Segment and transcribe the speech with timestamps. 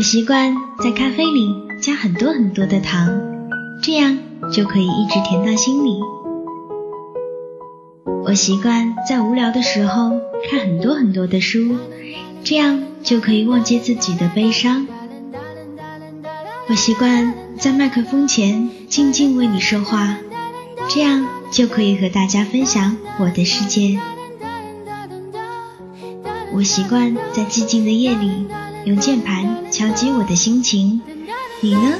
[0.00, 3.20] 我习惯在咖啡里加很多很多的糖，
[3.82, 4.16] 这样
[4.50, 6.00] 就可以一直甜到心里。
[8.24, 10.12] 我习惯在无聊的时候
[10.48, 11.76] 看很多很多的书，
[12.42, 14.86] 这样就可以忘记自己的悲伤。
[16.70, 20.16] 我习惯在麦克风前静静为你说话，
[20.88, 24.00] 这样就可以和大家分享我的世界。
[26.54, 28.46] 我习惯在寂静的夜里。
[28.86, 31.00] 用键盘敲击我的心情，
[31.60, 31.98] 你呢？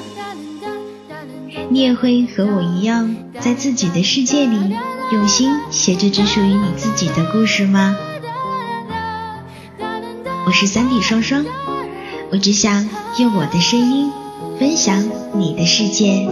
[1.68, 4.74] 你也会和我一样，在自己的世界里
[5.12, 7.96] 用心写着只属于你自己的故事吗？
[10.46, 11.44] 我是三 D 双双，
[12.32, 14.10] 我只想用我的声音
[14.58, 16.28] 分享你的世界。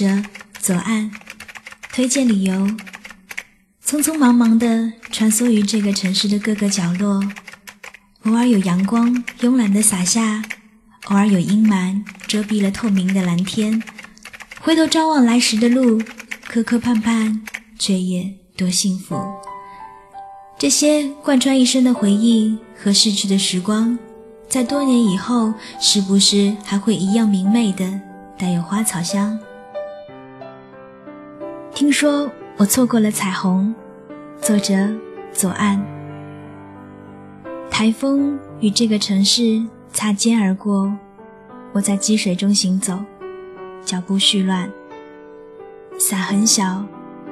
[0.00, 0.22] 者：
[0.58, 1.10] 左岸，
[1.92, 2.54] 推荐理由：
[3.84, 7.22] 匆匆忙忙地穿梭于这个城市的各个角落，
[8.22, 10.42] 偶尔有阳光慵懒地洒下，
[11.08, 13.82] 偶尔有阴霾遮蔽了透明的蓝天。
[14.62, 16.00] 回头张望来时的路，
[16.46, 17.38] 磕磕绊绊，
[17.78, 19.22] 却也多幸福。
[20.58, 23.98] 这些贯穿一生的回忆和逝去的时光。
[24.48, 28.00] 在多年以后，是不是还会一样明媚的，
[28.38, 29.38] 带有花草香？
[31.74, 33.74] 听说我错过了彩虹，
[34.40, 34.74] 作者
[35.32, 35.80] 左岸。
[37.70, 40.92] 台风与这个城市擦肩而过，
[41.72, 42.98] 我在积水中行走，
[43.82, 44.68] 脚步絮乱，
[45.98, 46.84] 伞很小，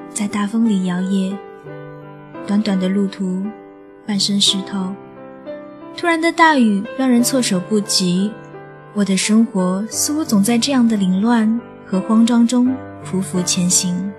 [0.09, 1.36] 在大风里摇曳，
[2.47, 3.42] 短短的路途，
[4.06, 4.94] 半身湿透。
[5.97, 8.33] 突然的大雨让人措手不及，
[8.94, 14.10] 我的生活似乎总在这样的凌乱和慌张中匍匐前行。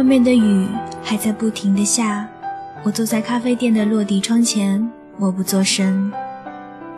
[0.00, 0.66] 外面的雨
[1.02, 2.26] 还在不停地下，
[2.82, 6.10] 我坐在咖啡店的落地窗前，默不作声，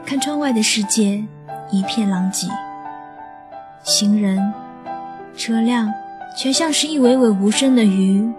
[0.06, 1.24] 看窗外的世界
[1.72, 2.46] 一片狼藉，
[3.82, 4.54] 行人、
[5.36, 5.92] 车辆
[6.38, 8.32] 全像是一尾尾无声的鱼，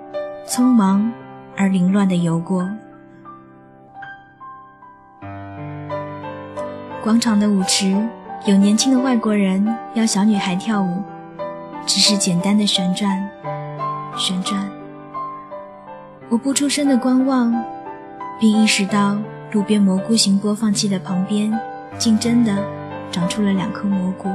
[0.47, 1.12] 匆忙
[1.57, 2.66] 而凌乱地游过。
[7.03, 7.94] 广场的舞池
[8.46, 11.03] 有年轻的外国人邀小女孩跳舞，
[11.85, 13.29] 只是简单的旋转，
[14.18, 14.69] 旋转。
[16.29, 17.53] 我不出声的观望，
[18.40, 19.18] 并意识到
[19.51, 21.51] 路边蘑菇型播放器的旁边，
[21.97, 22.57] 竟真的
[23.12, 24.29] 长出了两颗蘑菇，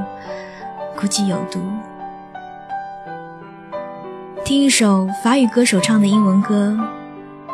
[0.97, 1.59] 估计有毒。
[4.45, 6.77] 听一首法语歌手唱的英文歌，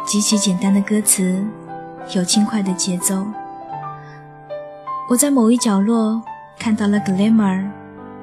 [0.05, 1.43] 极其简单的歌词，
[2.13, 3.25] 有轻快的节奏。
[5.09, 6.21] 我在某一角落
[6.57, 7.65] 看到了 glimmer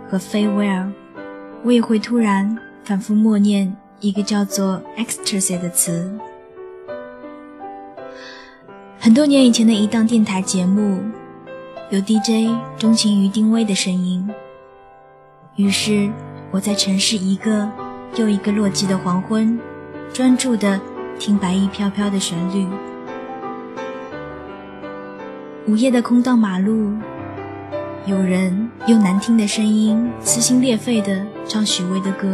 [0.08, 0.90] 和 farewell，
[1.64, 6.10] 我也会突然反复默念一个叫做 ecstasy 的词。
[8.98, 10.98] 很多年以前的一档电台节目，
[11.90, 14.28] 有 DJ 钟情于丁薇的声音，
[15.54, 16.10] 于是
[16.50, 17.70] 我在城市一个
[18.16, 19.58] 又一个落寂的黄昏，
[20.12, 20.80] 专注的
[21.20, 22.66] 听白衣飘飘的旋律。
[25.68, 26.92] 午夜的空荡马路，
[28.06, 32.28] 有人用难听的声音撕心裂肺的唱许巍的歌，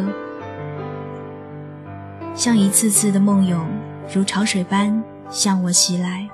[2.38, 3.69] 像一次次的梦涌，
[4.15, 6.28] 如潮水般向我袭来。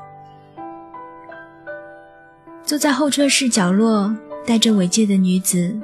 [2.63, 4.15] 坐在候车室角落，
[4.47, 5.75] 戴着尾戒的女子，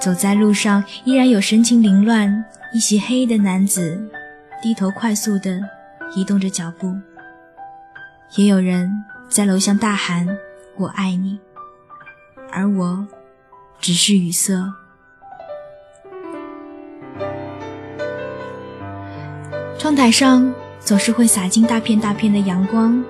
[0.00, 2.44] 走在路上依然有神情凌乱、
[2.74, 4.10] 一袭黑衣的男子，
[4.60, 5.60] 低头快速地
[6.16, 6.92] 移动着脚步，
[8.36, 8.92] 也有人。
[9.28, 10.26] 在楼下大喊
[10.78, 11.38] “我爱你”，
[12.50, 13.06] 而我
[13.78, 14.54] 只是语塞。
[19.78, 23.02] 窗台上总是会洒进大片大片的阳光，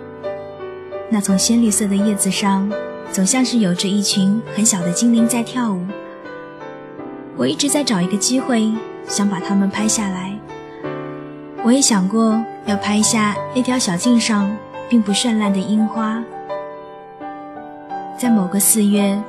[1.09, 2.71] 那丛鲜绿色的叶子上，
[3.11, 5.85] 总像是有着一群很小的精灵在跳舞。
[7.37, 8.71] 我一直在找一个机会，
[9.07, 10.39] 想把它们拍下来。
[11.65, 14.49] 我也想过要拍下那条小径上。
[14.91, 16.25] 并不绚烂的樱花，
[18.17, 19.23] 在某个四月，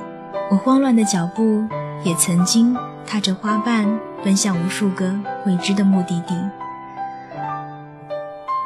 [0.50, 1.62] 我慌乱的脚步
[2.02, 2.74] 也曾经
[3.06, 5.14] 踏着花瓣奔向无数个
[5.44, 6.34] 未知的目的地。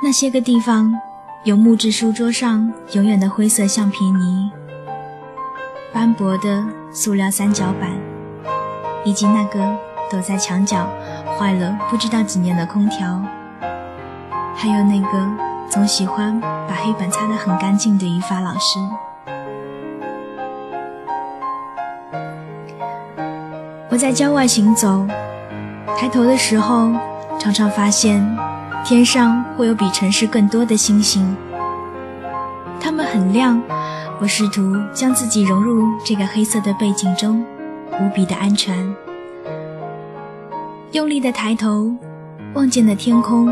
[0.04, 0.92] 那些个地方，
[1.44, 4.50] 有木质书桌上永远的灰色橡皮泥，
[5.94, 6.62] 斑驳的
[6.92, 7.90] 塑料三角板，
[9.02, 9.58] 以及那个
[10.10, 10.86] 躲在墙角、
[11.38, 13.18] 坏了不知道几年的空调，
[14.54, 15.26] 还有那个
[15.70, 18.78] 总喜欢把黑板擦得很干净的语法老师。
[23.88, 25.06] 我在郊外行走，
[25.96, 26.92] 抬头的时候，
[27.38, 28.22] 常常发现
[28.84, 31.34] 天上会有比城市更多的星星。
[32.78, 33.58] 它们很亮，
[34.20, 37.42] 我试图将自己融入这个黑色的背景中，
[37.92, 38.94] 无比的安全。
[40.92, 41.90] 用力的抬头，
[42.52, 43.46] 望见的天空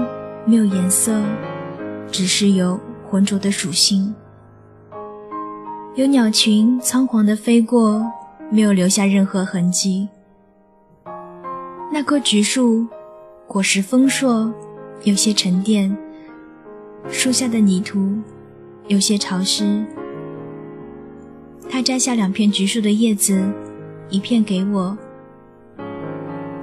[0.45, 1.19] 没有颜色，
[2.11, 4.15] 只是有浑浊的属性。
[5.95, 8.07] 有鸟群仓皇的飞过，
[8.51, 10.07] 没有留下任何痕迹。
[11.91, 12.87] 那棵橘树，
[13.47, 14.53] 果实丰硕，
[15.05, 15.97] 有些沉淀。
[17.11, 18.17] 树下的泥土
[18.87, 19.85] 有些潮湿。
[21.69, 23.43] 他摘下两片橘树的叶子，
[24.09, 24.97] 一片给我。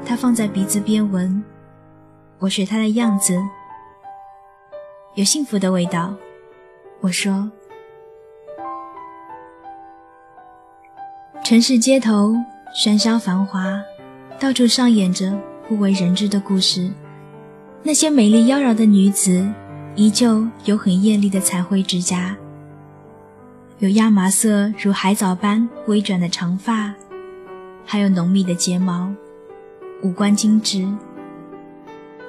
[0.05, 1.43] 他放在鼻子边闻，
[2.37, 3.37] 我学他的样子，
[5.15, 6.13] 有幸福的味道。
[7.01, 7.51] 我说。
[11.43, 12.33] 城市街头
[12.73, 13.81] 喧嚣繁华，
[14.39, 15.37] 到处上演着
[15.67, 16.91] 不为人知的故事。
[17.81, 19.47] 那些美丽妖娆的女子，
[19.95, 22.35] 依旧有很艳丽的彩绘指甲，
[23.79, 26.93] 有亚麻色如海藻般微卷的长发，
[27.85, 29.11] 还有浓密的睫毛，
[30.01, 30.87] 五官精致。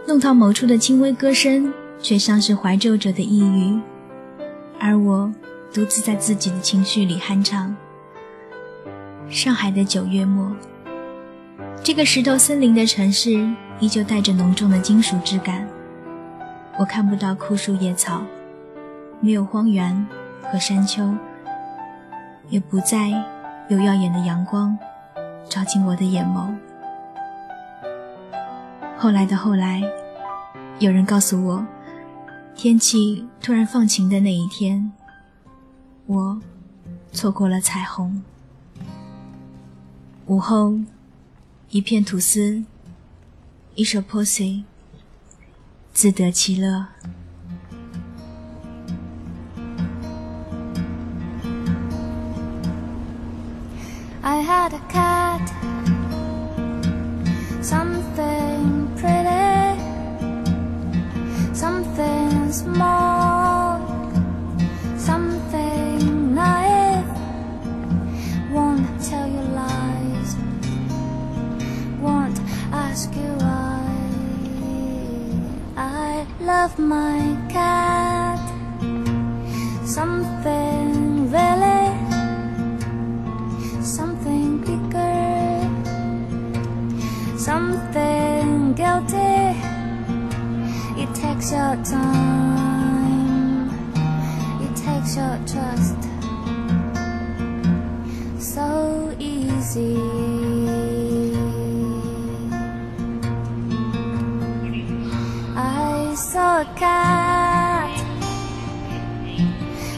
[0.06, 3.79] 弄堂某处的轻微歌声，却像是怀旧者的呓语，
[4.79, 5.31] 而我
[5.75, 7.75] 独自在自己的情绪里酣畅。
[9.29, 10.50] 上海的九月末，
[11.82, 13.46] 这个石头森林的城市
[13.81, 15.67] 依旧带着浓重的金属质感。
[16.79, 18.23] 我看不到枯树叶草，
[19.21, 20.06] 没有荒原
[20.43, 21.15] 和山丘，
[22.49, 23.09] 也不再
[23.69, 24.79] 有耀眼的阳光
[25.49, 26.55] 照进我的眼眸。
[28.97, 29.82] 后来的后来，
[30.79, 31.67] 有人告诉我，
[32.55, 34.93] 天气突然放晴的那一天，
[36.05, 36.41] 我
[37.12, 38.23] 错过了彩虹。
[40.27, 40.79] 午后，
[41.71, 42.62] 一片吐司，
[43.75, 44.64] 一首 Pussy，
[45.93, 46.88] 自得其乐。
[106.61, 108.05] I saw a cat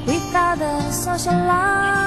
[0.07, 2.02] without the social life.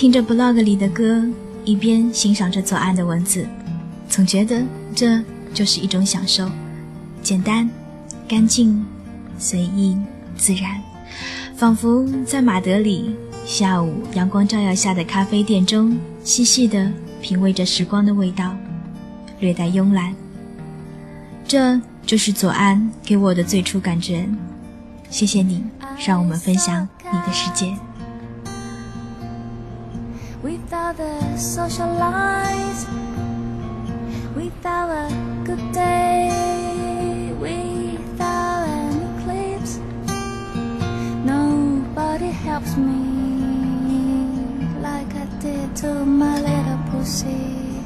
[0.00, 1.22] 听着 blog 里的歌，
[1.62, 3.46] 一边欣赏着左岸的文字，
[4.08, 4.62] 总觉得
[4.94, 6.50] 这就是一种享受，
[7.22, 7.68] 简单、
[8.26, 8.82] 干净、
[9.38, 9.94] 随意、
[10.38, 10.80] 自然，
[11.54, 13.14] 仿佛在马德里
[13.44, 16.90] 下午阳光照耀下的咖啡店中，细细的
[17.20, 18.56] 品味着时光的味道，
[19.38, 20.14] 略带慵懒。
[21.46, 24.26] 这就是左岸给我的最初感觉。
[25.10, 25.62] 谢谢你，
[26.06, 27.70] 让我们分享你的世界。
[30.70, 32.86] Without the social lies,
[34.36, 35.08] without a
[35.42, 39.80] good day, without an eclipse.
[41.24, 43.02] Nobody helps me
[44.80, 47.82] like I did to my little pussy.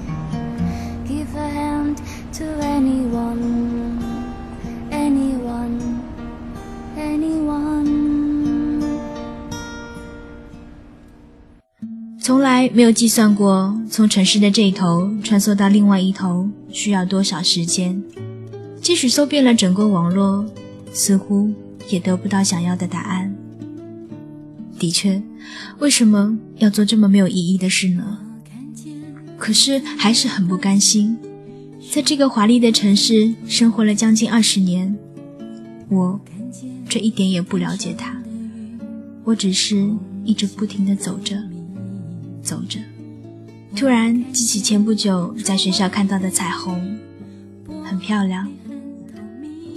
[1.09, 2.03] Give a hand
[2.35, 3.64] to anyone,
[12.25, 18.03] 从来没有计算过从城市的这一头穿梭到另外一头需要多少时间，
[18.81, 20.47] 即使搜遍了整个网络，
[20.91, 21.53] 似乎
[21.91, 23.37] 也得不到想要的答案。
[24.79, 25.23] 的确，
[25.81, 28.19] 为什么要做这么没有意义的事呢？
[29.37, 31.19] 可是还是很不甘心，
[31.91, 34.97] 在这个华丽的城市生活了将近二十年，
[35.91, 36.19] 我
[36.89, 38.17] 却一点也不了解它。
[39.25, 39.87] 我只是
[40.25, 41.37] 一直不停地走着，
[42.45, 42.79] 走着，
[43.75, 46.97] 突然记起前不久在学校看到的彩虹，
[47.83, 48.47] 很漂亮。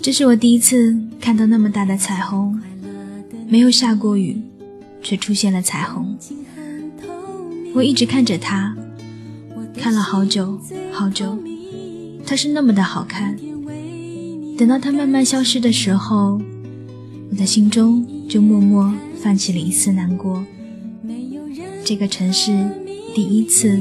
[0.04, 2.62] 这是我第一次看到那么大的彩虹，
[3.48, 4.42] 没有下过雨，
[5.02, 6.18] 却出现了彩虹。
[7.74, 8.76] 我一直看着它，
[9.76, 10.60] 看了好久
[10.92, 11.38] 好久，
[12.26, 13.38] 它是那么的好看。
[14.58, 16.42] 等到它慢慢消失的时候，
[17.32, 18.94] 我的心中就默默。
[19.20, 20.46] 泛起了一丝难过。
[21.88, 22.52] 这个城市
[23.16, 23.80] 第一次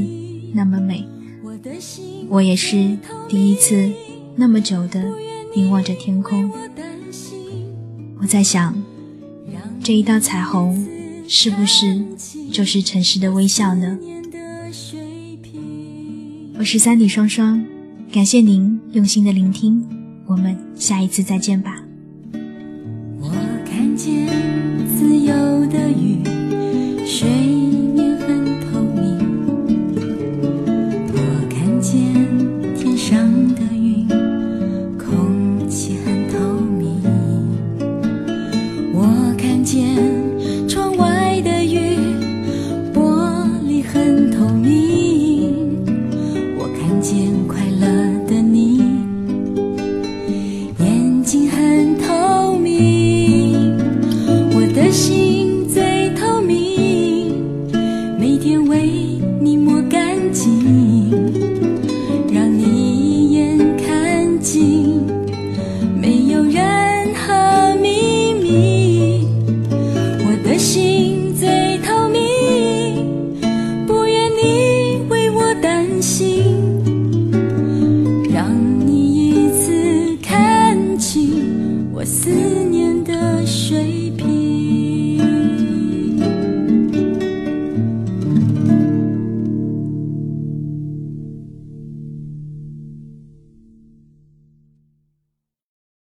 [0.52, 1.04] 那么美，
[2.28, 2.96] 我也是
[3.28, 3.90] 第一次
[4.36, 5.02] 那么久的
[5.56, 6.48] 凝望着天空。
[8.20, 8.80] 我在想，
[9.82, 10.86] 这一道彩虹
[11.26, 12.00] 是不是
[12.52, 13.98] 就是城市的微笑呢？
[16.56, 17.60] 我是三里双双，
[18.12, 19.84] 感谢您用心的聆听，
[20.26, 21.82] 我们下一次再见吧。
[23.18, 23.32] 我
[23.68, 24.28] 看见。
[24.96, 25.34] 自由
[25.66, 26.35] 的雨。